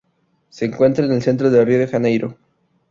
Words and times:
Se 0.49 0.65
encuentra 0.65 1.05
en 1.05 1.11
el 1.11 1.21
centro 1.21 1.51
de 1.51 1.63
Río 1.63 1.77
de 1.77 1.87
Janeiro. 1.87 2.35